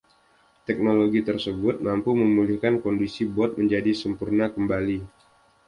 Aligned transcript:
Teknologi 0.67 1.21
tersebut 1.29 1.75
mampu 1.87 2.11
memulihkan 2.21 2.75
kondisi 2.83 3.23
bot 3.35 3.51
menjadi 3.59 3.91
sempurna 4.01 4.45
kembali. 4.55 4.99